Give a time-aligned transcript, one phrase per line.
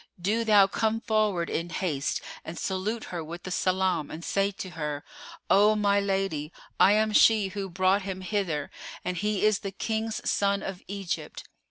[0.19, 4.71] do thou come forward in haste and salute her with the salam and say to
[4.71, 8.71] her:—O my lady, I am she who brought him hither
[9.05, 11.43] and he is the King's son of Egypt."